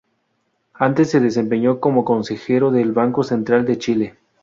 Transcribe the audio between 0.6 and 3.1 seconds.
Antes se desempeñó como consejero del